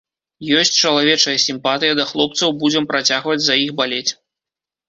[0.59, 4.09] Ёсць чалавечая сімпатыя да хлопцаў, будзем працягваць за іх балець.